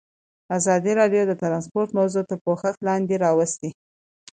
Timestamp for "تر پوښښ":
2.29-2.75